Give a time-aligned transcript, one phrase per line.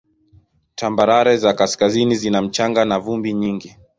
[0.75, 3.75] Tambarare za kaskazini zina mchanga na vumbi nyingi.